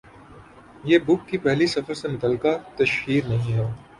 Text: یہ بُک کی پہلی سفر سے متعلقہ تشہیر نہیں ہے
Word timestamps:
یہ 0.83 0.99
بُک 0.99 1.27
کی 1.27 1.37
پہلی 1.37 1.67
سفر 1.67 1.93
سے 1.93 2.07
متعلقہ 2.07 2.53
تشہیر 2.77 3.23
نہیں 3.27 3.53
ہے 3.53 3.61